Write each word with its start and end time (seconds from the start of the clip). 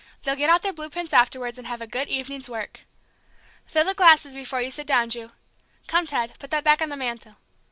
"They'll 0.23 0.35
get 0.35 0.49
out 0.49 0.63
their 0.63 0.73
blue 0.73 0.89
prints 0.89 1.13
afterwards 1.13 1.59
and 1.59 1.67
have 1.67 1.79
a 1.79 1.85
good 1.85 2.07
evening's 2.07 2.49
work. 2.49 2.87
Fill 3.67 3.85
the 3.85 3.93
glasses 3.93 4.33
before 4.33 4.59
you 4.59 4.71
sit 4.71 4.87
down, 4.87 5.11
Ju. 5.11 5.31
Come, 5.85 6.07
Ted 6.07 6.33
put 6.39 6.49
that 6.49 6.63
back 6.63 6.81
on 6.81 6.89
the 6.89 6.97
mantel. 6.97 7.37